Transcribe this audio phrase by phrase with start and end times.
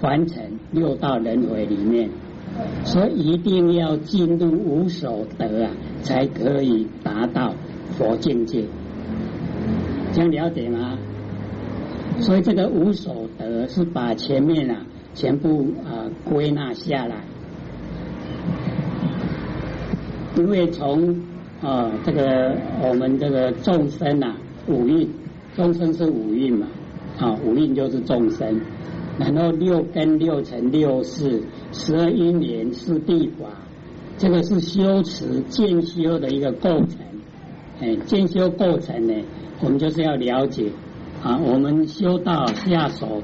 [0.00, 2.08] 凡尘六道轮回里面，
[2.84, 5.70] 所以一定要进入无所得啊，
[6.02, 7.54] 才可以达到
[7.98, 8.64] 佛境界。
[10.12, 10.98] 这样了解吗？
[12.20, 14.84] 所以这个无所得是把前面啊
[15.14, 17.16] 全部啊归纳下来，
[20.36, 21.16] 因为从
[21.62, 24.36] 啊这个我们这个众生啊
[24.66, 25.08] 五蕴，
[25.56, 26.66] 众生是五蕴嘛，
[27.18, 28.60] 啊五蕴就是众生，
[29.18, 33.48] 然后六根六尘六识十二因缘是地法，
[34.16, 36.98] 这个是修持渐修的一个构成，
[37.80, 39.14] 哎渐修构成呢。
[39.62, 40.70] 我们就是要了解
[41.22, 43.22] 啊，我们修道下手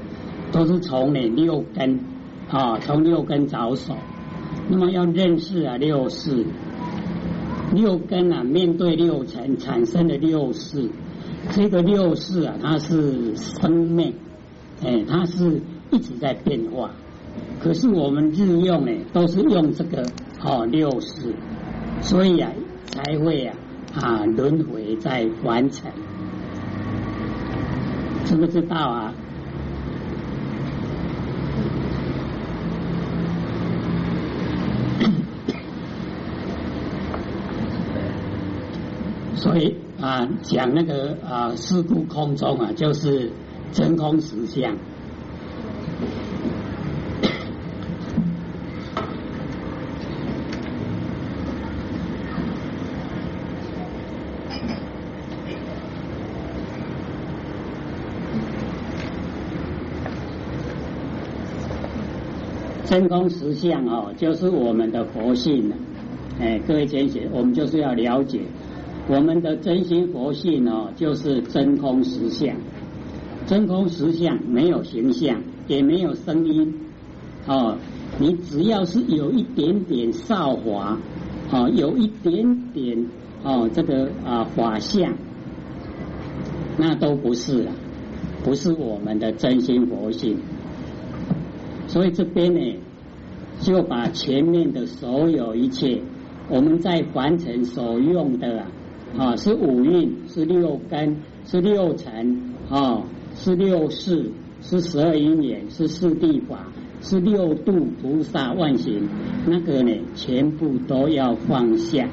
[0.51, 1.99] 都是从哪六根
[2.47, 3.95] 啊，从六根着手。
[4.69, 6.45] 那么要认识啊六事，
[7.73, 10.89] 六根啊面对六尘产生的六事，
[11.51, 14.13] 这个六事啊它是生命，
[14.83, 16.89] 哎，它是一直在变化。
[17.59, 20.03] 可是我们日用呢都是用这个
[20.43, 21.35] 哦六事，
[22.01, 22.51] 所以啊
[22.85, 23.55] 才会啊
[23.95, 25.91] 啊轮回在完成。
[28.25, 29.13] 知不知道啊？
[39.35, 43.31] 所以啊，讲那个啊，事故空中啊，就是
[43.71, 44.75] 真空实相。
[62.97, 65.75] 真空实相哦，就是我们的佛性了。
[66.39, 68.41] 哎，各位同学，我们就是要了解
[69.07, 72.55] 我们的真心佛性哦，就是真空实相。
[73.45, 76.73] 真空实相没有形象，也没有声音
[77.45, 77.77] 哦。
[78.17, 80.97] 你只要是有一点点少华
[81.51, 83.05] 哦，有一点点
[83.43, 85.13] 哦，这个啊法相，
[86.79, 87.71] 那都不是了，
[88.43, 90.39] 不是我们的真心佛性。
[91.87, 92.59] 所以这边呢，
[93.59, 96.01] 就把前面的所有一切，
[96.49, 98.67] 我们在凡尘所用的啊，
[99.17, 103.03] 啊是五蕴，是六根，是六尘，啊，
[103.35, 104.31] 是六世，
[104.61, 106.67] 是十二因缘，是四谛法，
[107.01, 109.07] 是六度菩萨万行，
[109.47, 112.07] 那个呢，全部都要放下，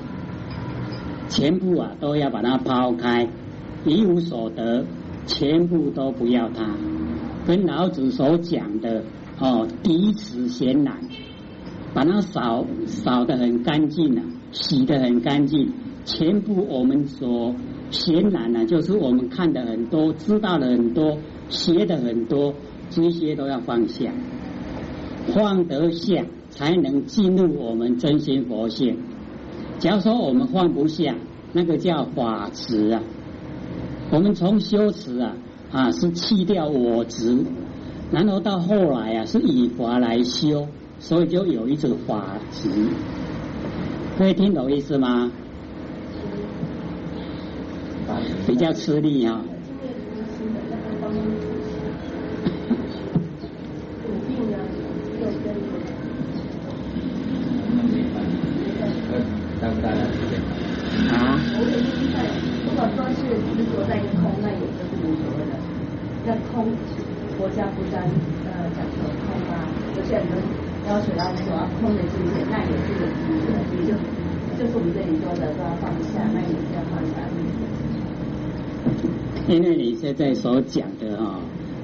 [1.28, 3.28] 全部啊都要把它抛开，
[3.84, 4.84] 一无所得，
[5.26, 6.74] 全部都不要它，
[7.46, 9.04] 跟老子所讲的。
[9.40, 10.96] 哦，第一次显染，
[11.94, 15.72] 把它扫扫的很干净了，洗的很干净，
[16.04, 17.54] 全部我们所
[17.90, 21.16] 显然呢，就是我们看的很多，知道的很多，
[21.48, 22.52] 学的很多，
[22.90, 24.12] 这些都要放下，
[25.32, 28.98] 放得下，才能进入我们真心佛性。
[29.78, 31.14] 假如说我们放不下，
[31.52, 33.00] 那个叫法执啊。
[34.10, 35.36] 我们从修持啊
[35.70, 37.44] 啊，是弃掉我执。
[38.10, 40.68] 然后到后来啊，是以法来修，
[40.98, 42.68] 所以就有一种法执。
[44.16, 45.30] 可以听懂意思吗？
[48.46, 49.42] 比较吃力啊。
[61.10, 61.40] 啊？
[62.64, 63.20] 如果说是
[63.56, 65.52] 执着在空，那也就是无所谓的，
[66.26, 66.54] 那空。
[67.36, 68.00] 国家不单
[68.46, 69.66] 呃讲求空啊，
[69.96, 70.22] 有些人
[70.86, 71.44] 要求要说
[71.80, 73.92] 空的境界，那也是有意思的，所以就
[74.58, 77.12] 就是我们这里说的说要放下，那也是要放下。
[79.48, 81.40] 因为你现在所讲的啊，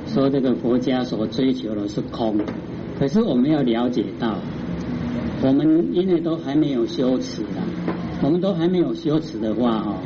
[0.07, 2.39] 说这个国家所追求的是空，
[2.99, 4.37] 可是我们要了解到，
[5.43, 7.65] 我们因为都还没有修持啊，
[8.23, 9.97] 我们都还没有修持的话哦，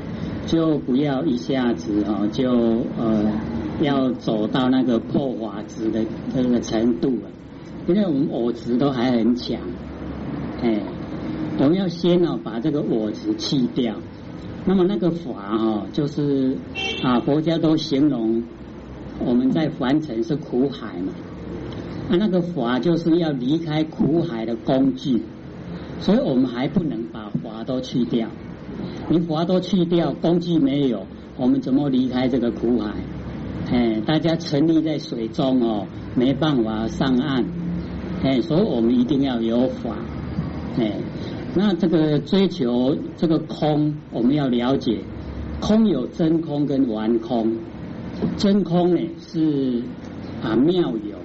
[0.46, 2.50] 就不要一下子哦就
[2.98, 3.24] 呃。
[3.80, 7.22] 要走到那个破法值的这个程度了，
[7.86, 9.58] 因为我们我执都还很强，
[10.62, 10.80] 哎，
[11.58, 13.94] 我们要先呢把这个我执去掉。
[14.66, 16.56] 那么那个法哈，就是
[17.02, 18.42] 啊，佛家都形容
[19.22, 21.12] 我们在凡尘是苦海嘛，
[22.08, 25.20] 啊，那个法就是要离开苦海的工具，
[26.00, 28.28] 所以我们还不能把法都去掉。
[29.10, 31.06] 你法都去掉，工具没有，
[31.36, 32.94] 我们怎么离开这个苦海？
[33.70, 37.44] 哎，大家沉溺在水中哦，没办法上岸。
[38.24, 39.94] 哎，所以我们一定要有法。
[40.78, 40.92] 哎，
[41.54, 44.98] 那这个追求这个空，我们要了解，
[45.60, 47.54] 空有真空跟玩空。
[48.38, 49.82] 真空呢是
[50.42, 51.18] 啊妙有，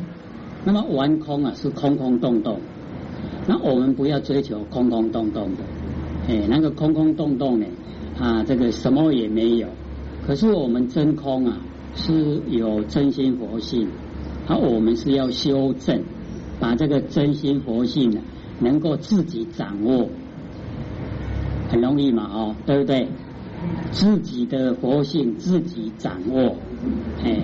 [0.66, 2.60] 那么玩空啊是空空洞洞，
[3.48, 5.64] 那我们不要追求空空洞洞的，
[6.28, 7.66] 哎，那个空空洞洞呢
[8.20, 9.68] 啊，这个什么也没有。
[10.28, 11.58] 可是我们真空啊
[11.96, 13.88] 是有真心佛性，
[14.48, 16.02] 而我们是要修正，
[16.60, 18.22] 把这个真心佛性呢
[18.60, 20.10] 能够自己掌握，
[21.70, 23.08] 很容易嘛，哦，对不对？
[23.92, 26.56] 自己的佛性自己掌握，
[27.24, 27.42] 哎。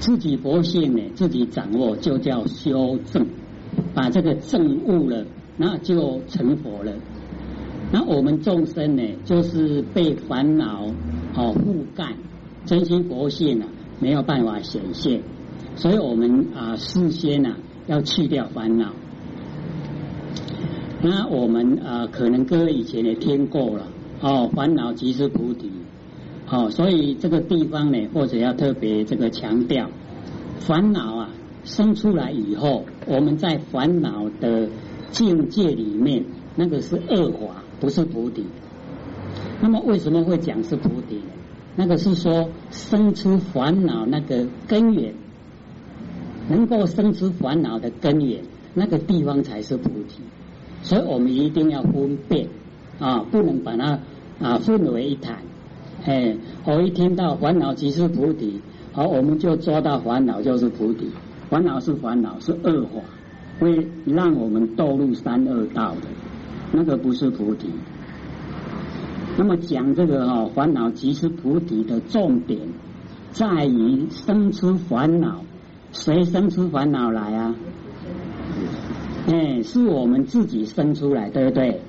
[0.00, 3.26] 自己佛性呢，自己掌握就叫修正，
[3.94, 5.26] 把这个正悟了，
[5.56, 6.92] 那就成佛了。
[7.90, 10.84] 那我们众生呢，就是被烦恼
[11.34, 12.14] 哦覆盖，
[12.64, 13.66] 真心佛性啊
[13.98, 15.20] 没有办法显现，
[15.74, 17.56] 所以我们啊事先啊
[17.88, 18.92] 要去掉烦恼。
[21.02, 23.86] 那我们啊可能各位以前也听过了
[24.20, 25.72] 哦，烦恼即是菩提。
[26.46, 29.90] 好，所以这个地方呢，或者要特别这个强调，
[30.60, 31.30] 烦恼啊
[31.64, 34.68] 生出来以后，我们在烦恼的
[35.10, 36.24] 境界里面，
[36.56, 38.46] 那个是恶法，不是菩提。
[39.60, 41.20] 那么为什么会讲是菩提？
[41.76, 45.14] 那个是说生出烦恼那个根源，
[46.48, 48.42] 能够生出烦恼的根源，
[48.74, 50.20] 那个地方才是菩提。
[50.82, 52.48] 所以我们一定要分辨
[52.98, 53.98] 啊，不能把它
[54.40, 55.36] 啊混为一谈。
[56.04, 58.60] 哎，我一听到烦恼即是菩提，
[58.92, 61.10] 好，我们就抓到烦恼就是菩提，
[61.50, 63.00] 烦恼是烦恼是恶法，
[63.58, 66.06] 会让我们堕入三恶道的，
[66.72, 67.68] 那个不是菩提。
[69.36, 72.60] 那么讲这个哈，烦恼即是菩提的重点
[73.32, 75.42] 在于生出烦恼，
[75.92, 77.54] 谁生出烦恼来啊？
[79.26, 81.80] 哎，是我们自己生出来，对不对？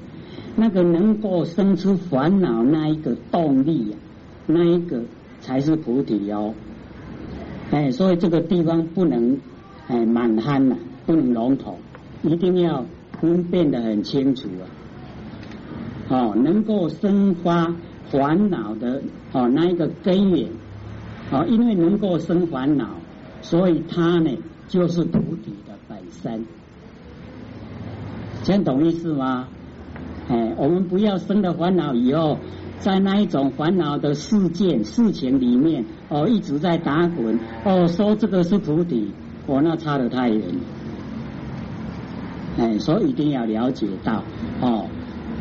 [0.56, 3.98] 那个能够生出烦恼那一个动力呀，
[4.46, 5.01] 那一个
[5.40, 6.54] 才是菩提哦。
[7.72, 9.38] 哎，所以这个地方不能
[9.88, 10.75] 哎满憨呐，
[11.06, 11.78] 不能笼统，
[12.24, 12.86] 一定要
[13.22, 14.66] 分辨得很清楚啊。
[16.10, 17.74] 哦，能够生发
[18.10, 19.01] 烦恼的
[19.31, 20.50] 哦那一个根源，
[21.31, 22.90] 哦，因为能够生烦恼，
[23.41, 24.38] 所以它呢
[24.68, 26.45] 就是菩提的本身。
[28.44, 29.47] 先懂意思吗？
[30.30, 32.38] 哎，我们不要生了烦恼以后，
[32.80, 39.12] 在那一种烦恼的事件、事情里面，哦，一直在打滚，哦，说这个是菩提，
[39.47, 40.44] 哦，那差得太远。
[42.57, 44.24] 哎，所以一定要了解到，
[44.62, 44.86] 哦，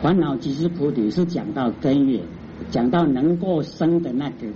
[0.00, 2.22] 烦恼即是菩提，是讲到根源，
[2.70, 4.46] 讲到能够生的那个。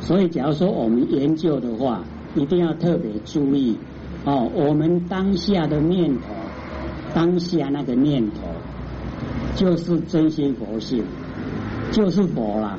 [0.00, 2.02] 所以，假如说我们研究的话，
[2.34, 3.76] 一定要特别注意，
[4.24, 6.28] 哦，我们当下的念头，
[7.14, 8.40] 当下那个念头。
[9.56, 11.04] 就是真心佛性，
[11.90, 12.78] 就是佛啦，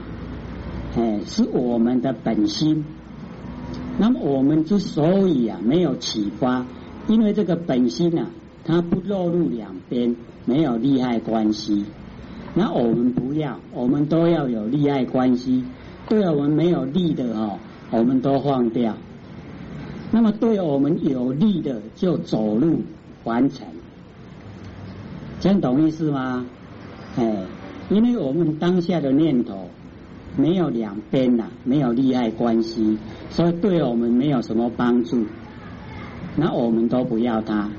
[0.95, 2.85] 哎，是我们的本心。
[3.99, 6.65] 那么我们之所以啊没有启发，
[7.07, 8.27] 因为这个本心啊，
[8.63, 10.15] 它不落入两边，
[10.45, 11.85] 没有利害关系。
[12.55, 15.63] 那我们不要，我们都要有利害关系。
[16.07, 17.59] 对我们没有利的哦，
[17.91, 18.95] 我们都放掉。
[20.11, 22.81] 那么对我们有利的，就走路
[23.23, 23.65] 完成。
[25.39, 26.45] 这样懂意思吗？
[27.17, 27.45] 哎，
[27.89, 29.69] 因为我们当下的念头
[30.37, 32.97] 没有两边呐，没有利害关系，
[33.29, 35.25] 所以对我们没有什么帮助。
[36.35, 37.69] 那我们都不要它，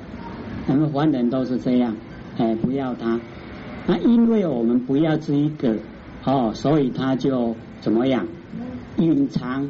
[0.68, 1.96] 我们凡人都是这样，
[2.38, 3.20] 哎，不要它。
[3.86, 5.76] 那因为我们不要这一个
[6.24, 8.26] 哦，所以他就怎么样
[8.96, 9.68] 隐藏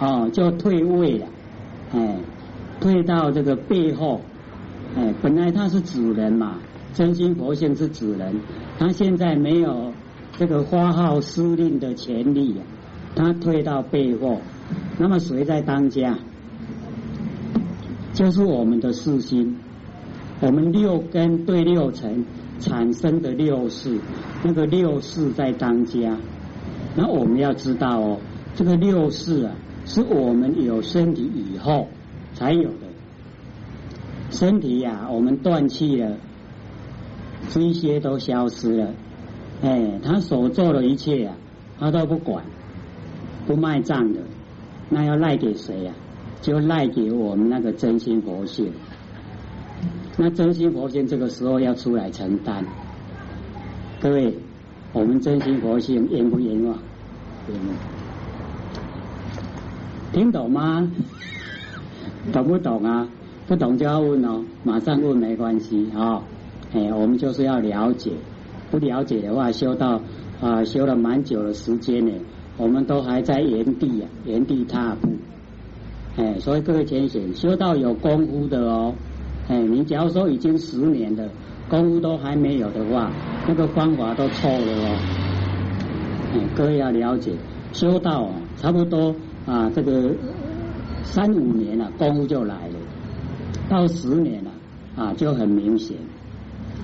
[0.00, 1.26] 哦，就退位了，
[1.92, 2.18] 哎，
[2.80, 4.20] 退到这个背后，
[4.96, 6.58] 哎，本来他是主人嘛。
[6.94, 8.34] 真心佛性是主人，
[8.76, 9.92] 他现在没有
[10.36, 12.62] 这个发号施令的权利呀，
[13.14, 14.40] 他退到背后，
[14.98, 16.18] 那么谁在当家？
[18.14, 19.56] 就是我们的四心，
[20.40, 22.24] 我们六根对六尘
[22.58, 23.96] 产生的六事，
[24.42, 26.16] 那个六事在当家。
[26.96, 28.18] 那我们要知道哦，
[28.56, 29.52] 这个六事啊，
[29.88, 31.88] 是我们有身体以后
[32.34, 32.86] 才有的。
[34.30, 36.16] 身体呀，我们断气了。
[37.48, 38.92] 这些都消失了，
[39.62, 41.32] 哎，他所做的一切呀，
[41.78, 42.44] 他都不管，
[43.46, 44.20] 不卖账的，
[44.90, 45.94] 那要赖给谁呀？
[46.42, 48.70] 就赖给我们那个真心佛性。
[50.18, 52.62] 那真心佛性这个时候要出来承担。
[54.00, 54.36] 各位，
[54.92, 56.78] 我们真心佛性冤不冤枉？
[60.12, 60.90] 听懂吗？
[62.32, 63.08] 懂不懂啊？
[63.46, 66.22] 不懂就要问哦，马上问没关系啊。
[66.72, 68.12] 哎，我们就是要了解，
[68.70, 70.00] 不了解的话，修到
[70.40, 72.12] 啊，修了蛮久的时间呢，
[72.56, 75.08] 我们都还在原地啊，原地踏步。
[76.16, 78.94] 哎，所以各位浅显，修到有功夫的哦。
[79.48, 81.28] 哎，你假如说已经十年了，
[81.70, 83.10] 功夫都还没有的话，
[83.46, 84.96] 那个方法都错了哦。
[86.34, 87.32] 哎，各位要了解，
[87.72, 89.14] 修道啊，差不多
[89.48, 90.14] 啊，这个
[91.02, 92.74] 三五年了，功夫就来了；
[93.68, 94.50] 到十年了
[94.94, 95.96] 啊，就很明显。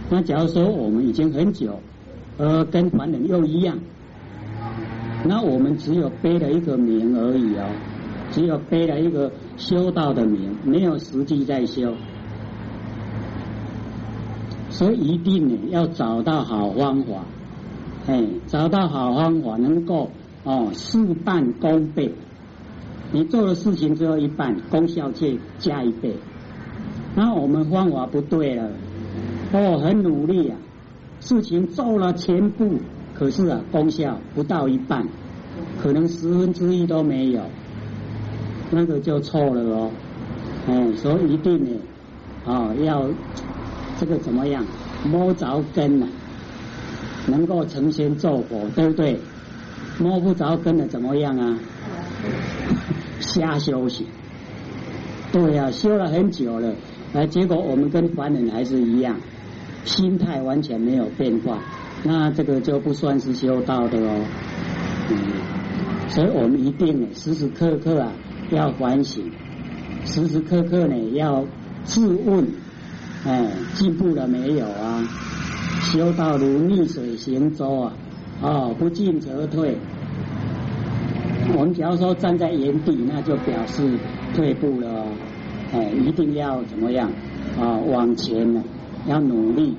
[0.08, 1.78] 那假如说我们已经很久，
[2.38, 3.78] 呃，跟凡人又一样。
[5.26, 7.64] 那我们只有背了一个名而已哦，
[8.30, 11.94] 只有背了一个修道的名，没有实际在修，
[14.70, 17.24] 所以一定呢要找到好方法，
[18.06, 20.10] 哎，找到好方法能够
[20.44, 22.12] 哦事半功倍，
[23.14, 26.16] 你做的事情只有一半，功效却加一倍。
[27.14, 28.68] 那我们方法不对了，
[29.52, 30.56] 哦，很努力啊，
[31.20, 32.80] 事情做了全部。
[33.16, 35.06] 可是啊，功效不到一半，
[35.80, 37.42] 可能十分之一都没有，
[38.72, 39.90] 那个就错了哦。
[40.66, 41.70] 嗯，所以一定呢，
[42.44, 43.08] 啊，要
[43.96, 44.64] 这个怎么样
[45.04, 46.08] 摸着根呢？
[47.28, 49.20] 能够成仙做佛，对不对？
[50.00, 51.56] 摸不着根的怎么样啊？
[53.20, 54.06] 瞎休息。
[55.32, 56.74] 对呀，修了很久了，
[57.12, 59.16] 啊，结果我们跟凡人还是一样，
[59.84, 61.58] 心态完全没有变化。
[62.04, 64.24] 那这个就不算是修道的哦，
[65.10, 65.16] 嗯，
[66.08, 68.12] 所以我们一定时时刻刻啊
[68.50, 69.30] 要反省，
[70.04, 71.44] 时时刻刻呢要
[71.82, 72.46] 自问，
[73.24, 75.02] 哎，进步了没有啊？
[75.92, 77.92] 修道如逆水行舟啊，
[78.40, 79.76] 哦，不进则退。
[81.52, 83.82] 我们只要说站在原地，那就表示
[84.34, 85.06] 退步了哦，
[85.72, 87.10] 哎，一定要怎么样
[87.60, 87.78] 啊？
[87.86, 88.62] 往前呢，
[89.06, 89.76] 要努力。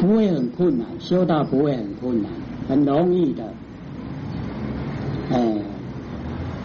[0.00, 2.30] 不会很困难，修道不会很困难，
[2.68, 3.44] 很容易的。
[5.30, 5.56] 哎，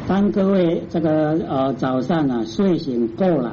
[0.08, 3.52] 当各位这个呃早上啊睡醒过来，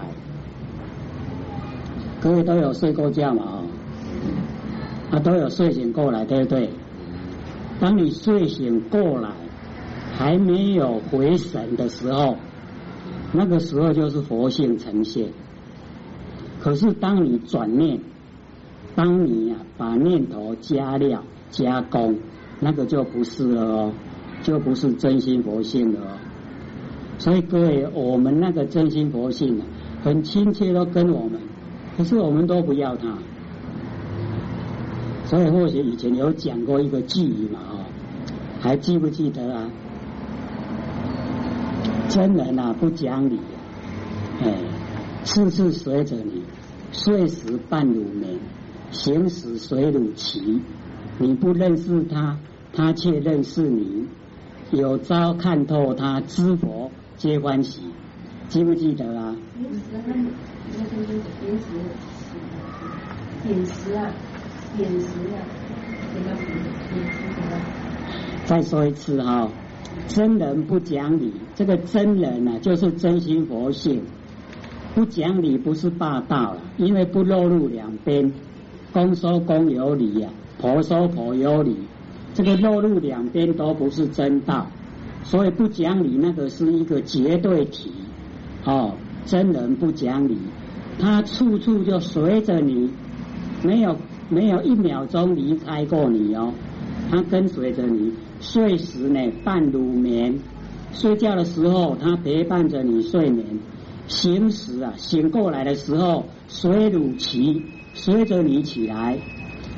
[2.21, 3.59] 各位都有睡过觉嘛？
[5.11, 6.71] 啊，都有睡醒过来，对不对？
[7.83, 9.31] 当你睡醒过来
[10.17, 12.37] 还没有回神的时候，
[13.33, 15.31] 那个时候就是佛性呈现。
[16.61, 17.99] 可是当你转念。
[18.95, 22.19] 当你呀把念头加料加工，
[22.61, 23.93] 那个就不是了哦，
[24.43, 26.19] 就不是真心佛性了哦。
[27.19, 29.67] 所以各位，我们那个真心佛性啊，
[30.05, 31.41] 很亲切的跟我们，
[31.97, 33.17] 可是我们都不要它。
[35.33, 37.87] 所以或许以前有讲过一个句语嘛哦，
[38.61, 39.67] 还记不记得啊？
[42.11, 43.41] 真人啊不讲理，
[44.43, 44.53] 哎，
[45.25, 46.43] 次次随着你，
[46.93, 48.39] 睡时半如眠。
[48.91, 50.61] 行时随乳骑，
[51.19, 52.37] 你不认识他，
[52.75, 54.07] 他却认识你。
[54.71, 57.81] 有朝看透他，知佛皆欢喜。
[58.49, 59.35] 记不记得啊？
[63.49, 64.12] 饮食啊，
[64.76, 65.45] 点石啊，
[68.47, 69.49] 再说一次哈，
[70.09, 74.02] 真人不讲理，这个真人呢，就是真心佛性。
[74.95, 78.33] 不讲理不是霸道了，因为不落入两边。
[78.93, 81.76] 公说公有理呀，婆说婆有理，
[82.35, 84.67] 这个落入两边都不是真道，
[85.23, 87.91] 所以不讲理那个是一个绝对体
[88.64, 88.95] 哦。
[89.25, 90.37] 真人不讲理，
[90.99, 92.91] 他处处就随着你，
[93.62, 93.97] 没有
[94.33, 96.55] 没有一秒钟离开过你哦，
[97.11, 100.39] 他跟随着你，睡时呢伴如眠，
[100.95, 103.45] 睡觉的时候他陪伴着你睡眠，
[104.09, 107.62] 醒时啊醒过来的时候随如其。
[107.95, 109.19] 随着你起来，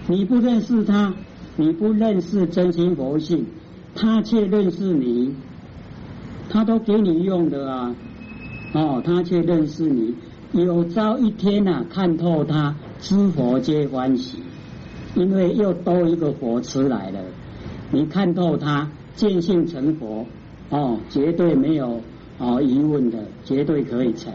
[0.06, 1.12] 你不认识他，
[1.56, 3.44] 你不认识真心佛性，
[3.96, 5.34] 他却认识你，
[6.48, 7.92] 他都给你用的啊，
[8.72, 10.14] 哦，他却认识你，
[10.52, 14.38] 有朝一天呐，看透他，知佛皆欢喜，
[15.14, 17.20] 因为又多一个佛出来了，
[17.90, 20.24] 你看透他，见性成佛，
[20.70, 22.00] 哦，绝对没有
[22.38, 24.32] 哦疑问的，绝对可以成，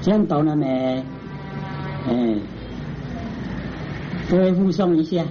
[0.00, 1.02] 这样懂了没？
[2.08, 2.36] 哎，
[4.30, 5.24] 各位附送一下。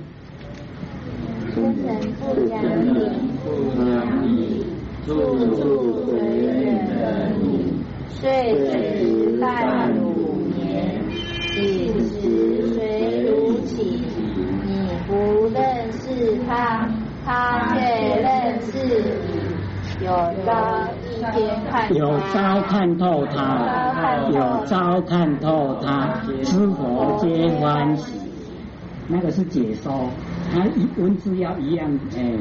[1.55, 1.73] 真人
[2.19, 2.99] 不讲理，
[3.45, 3.49] 不
[3.85, 4.65] 讲理，
[5.05, 5.09] 处
[5.55, 7.71] 处随缘的你，
[8.19, 8.21] 睡
[8.53, 10.00] 时半如眠，
[11.67, 14.03] 醒时随如起。
[14.65, 16.89] 你不认识他，
[17.25, 17.79] 他却
[18.21, 18.71] 认识
[19.27, 20.05] 你。
[20.05, 20.11] 有
[20.45, 26.21] 朝一天看有朝看透他，有朝看透他。
[26.43, 28.13] 知佛皆欢喜，
[29.07, 30.09] 那个是解说，
[30.51, 32.33] 他一文字要一样，哎。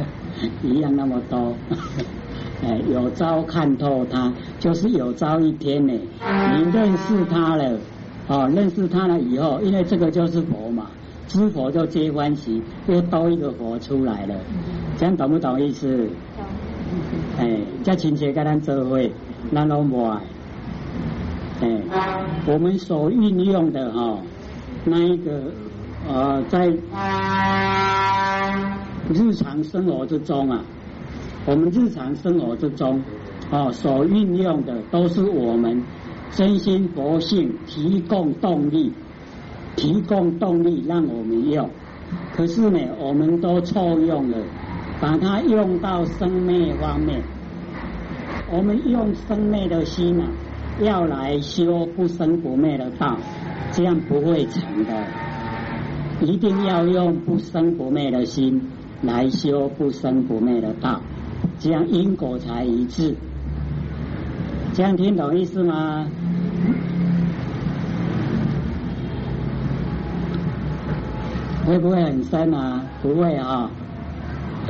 [0.62, 1.52] 一样那么多。
[2.62, 7.76] 哎，有朝看透他，就是有朝一天呢，你认识他了，
[8.28, 10.86] 哦，认识他了以后，因为这个就是佛嘛，
[11.26, 14.34] 知佛就皆欢喜，又多一个佛出来了，
[14.98, 16.06] 这样懂不懂意思？
[17.38, 19.10] 哎，叫亲切跟咱做会，
[19.52, 20.20] 咱拢无爱。
[21.60, 21.80] 哎，
[22.46, 24.18] 我们所运用的哈，
[24.84, 25.50] 那一个
[26.06, 26.68] 呃，在
[29.08, 30.62] 日常生活之中啊。
[31.46, 33.02] 我们日常生活之中，
[33.50, 35.82] 哦，所运用的都是我们
[36.30, 38.92] 真心佛性提供动力，
[39.76, 41.68] 提供动力让我们用。
[42.34, 44.38] 可是呢，我们都错用了，
[45.00, 47.22] 把它用到生灭方面。
[48.50, 50.28] 我们用生灭的心啊，
[50.80, 53.18] 要来修不生不灭的道，
[53.72, 55.06] 这样不会成的。
[56.20, 58.60] 一定要用不生不灭的心
[59.02, 61.00] 来修不生不灭的道。
[61.58, 63.14] 这样因果才一致，
[64.72, 66.06] 这样听懂意思吗？
[71.66, 72.82] 会不会很深啊？
[73.02, 73.70] 不会啊，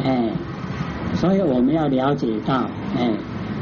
[0.03, 0.31] 哎，
[1.15, 3.09] 所以我们要了解到，哎，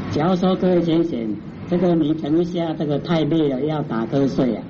[0.09, 1.35] 假如说各位先生，
[1.67, 4.63] 这个你等一下这个太累了要打瞌睡啊，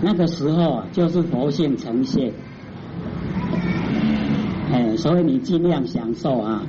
[0.00, 2.32] 那个时候啊就是佛性呈现，
[4.72, 6.62] 哎，所以你尽量享受啊。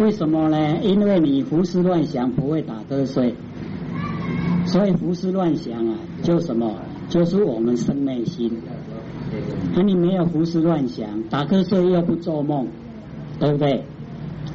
[0.00, 0.78] 为什么呢？
[0.82, 3.34] 因为你胡思乱想不会打瞌睡，
[4.64, 6.72] 所以胡思乱想啊，就什么？
[7.08, 8.50] 就是我们生内心。
[9.74, 12.68] 那你没有胡思乱想，打瞌睡又不做梦，
[13.40, 13.84] 对不对？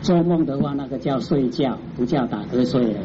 [0.01, 2.99] 做梦的话，那个叫睡觉，不叫打瞌睡了。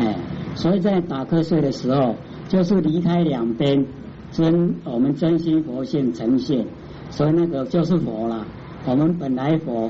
[0.00, 0.16] 哎，
[0.56, 2.16] 所以在打瞌睡的时候，
[2.48, 3.86] 就是离开两边，
[4.32, 6.66] 真我们真心佛性呈现，
[7.10, 8.44] 所以那个就是佛了。
[8.86, 9.88] 我们本来佛，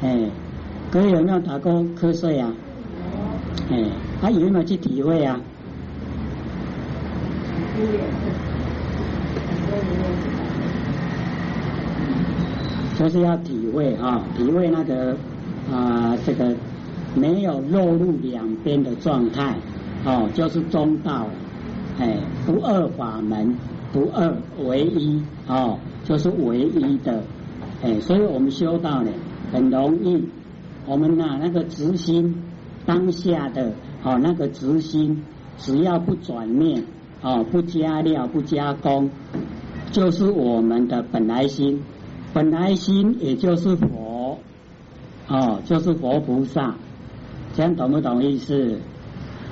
[0.00, 0.30] 哎。
[0.90, 2.52] 各位有没有打过瞌睡啊？
[3.70, 3.84] 哎，
[4.20, 5.38] 他有没有去体会啊？
[12.98, 15.16] 就是要体会啊，体会那个
[15.72, 16.56] 啊，这个
[17.14, 19.54] 没有落入两边的状态，
[20.04, 21.28] 哦，就是中道，
[22.00, 23.56] 哎，不二法门，
[23.92, 27.22] 不二唯一，哦，就是唯一的，
[27.84, 29.12] 哎，所以我们修道呢，
[29.52, 30.28] 很容易。
[30.86, 32.42] 我们呐，那个执心
[32.86, 35.22] 当下的哦，那个执心，
[35.58, 36.84] 只要不转念
[37.22, 39.10] 哦，不加料不加工，
[39.92, 41.82] 就是我们的本来心。
[42.32, 44.38] 本来心也就是佛
[45.28, 46.74] 哦，就是佛菩萨。
[47.54, 48.78] 这样懂不懂意思？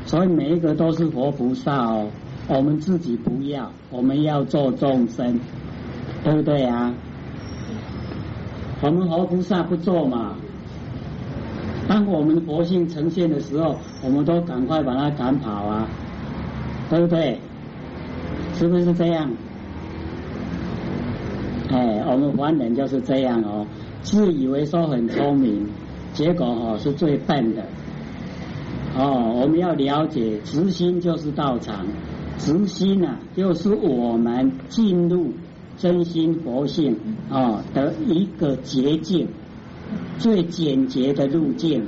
[0.06, 2.08] 所以每一个都是佛菩萨哦。
[2.46, 5.38] 我们自己不要，我们要做众生，
[6.24, 6.94] 对不对啊？
[8.80, 10.36] 我们佛菩萨不做嘛。
[11.88, 15.88] 当我们佛性呈现的时候，我们都赶快把它赶跑啊，
[16.90, 17.40] 对不对？
[18.54, 19.30] 是不是这样？
[21.70, 23.66] 哎，我们凡人就是这样哦，
[24.02, 25.66] 自以为说很聪明，
[26.12, 27.62] 结果哦是最笨的。
[28.96, 31.86] 哦，我们要了解，直心就是道场，
[32.36, 35.32] 直心啊，就是我们进入
[35.76, 36.96] 真心佛性
[37.30, 39.28] 哦的一个捷径。
[40.18, 41.84] 最简洁的路径，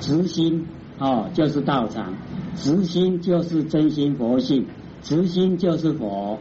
[0.00, 0.66] 直心
[0.98, 2.12] 哦，就是道场；
[2.56, 4.64] 直心就是真心佛性；
[5.02, 6.38] 直心就是佛。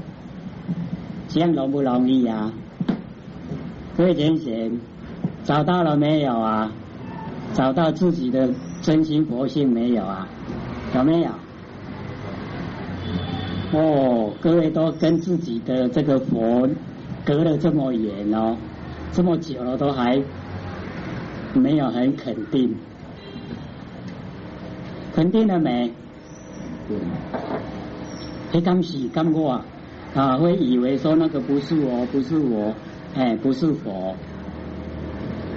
[1.27, 2.51] 这样容不容易啊？
[3.97, 4.79] 各位贤贤，
[5.43, 6.71] 找到了没有啊？
[7.53, 8.49] 找到自己的
[8.81, 10.27] 真心佛性没有啊？
[10.95, 11.29] 有没有？
[13.71, 16.69] 哦，各位都跟自己的这个佛
[17.25, 18.55] 隔了这么远哦，
[19.13, 20.21] 这么久了都还。
[21.55, 22.75] 没有很肯定，
[25.13, 25.93] 肯定了没？
[28.51, 29.61] 他刚洗刚过
[30.15, 32.73] 啊，会以为说那个不是我，不是我，
[33.13, 34.15] 哎，不是佛。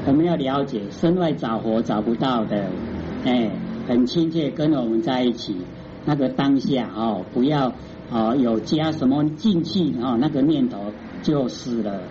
[0.07, 2.66] 我们要了解，身外找佛找不到的，
[3.25, 3.51] 哎，
[3.88, 5.57] 很亲切跟我们在一起，
[6.05, 7.73] 那个当下哦，不要
[8.11, 10.92] 哦有加什么进气哦，那个念头
[11.23, 12.03] 就是了，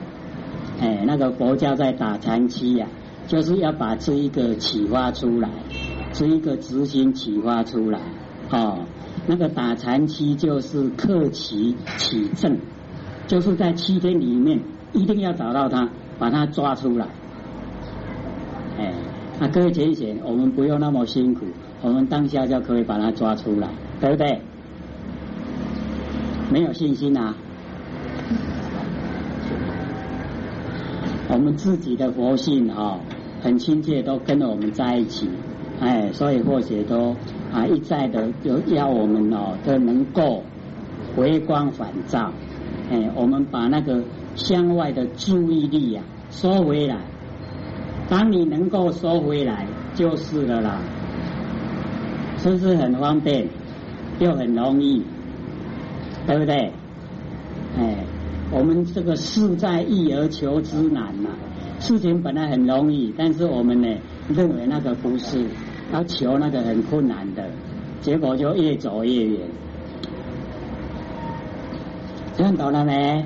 [0.82, 2.88] 哎，那个佛教在打禅期呀。
[3.28, 5.50] 就是要把这一个启发出来，
[6.14, 8.00] 这一个执行启发出来，
[8.52, 8.86] 哦，
[9.26, 12.56] 那个打禅期就是克其起正，
[13.26, 14.60] 就是在七天里面
[14.94, 17.08] 一定要找到他，把他抓出来。
[18.78, 18.94] 哎，
[19.40, 21.48] 那各位浅显，我们不用那么辛苦，
[21.82, 24.40] 我们当下就可以把他抓出来，对不对？
[26.52, 27.36] 没有信心啊？
[31.36, 32.98] 我们自己的佛性哈，
[33.42, 35.28] 很亲切，都跟着我们在一起，
[35.82, 37.14] 哎，所以或许都
[37.52, 40.44] 啊一再的就要我们哦，都能够
[41.14, 42.32] 回光返照，
[42.90, 44.02] 哎，我们把那个
[44.36, 47.00] 向外的注意力呀收回来，
[48.08, 50.80] 当你能够收回来，就是了啦，
[52.38, 53.46] 是不是很方便，
[54.20, 55.04] 又很容易，
[56.26, 56.72] 对不对？
[57.78, 58.15] 哎。
[58.52, 61.30] 我们这个事在易而求之难呐，
[61.80, 63.88] 事情本来很容易，但是我们呢
[64.30, 65.46] 认为那个不是，
[65.92, 67.44] 要求那个很困难的，
[68.02, 69.40] 结果就越走越远。
[72.38, 73.26] 看懂了没？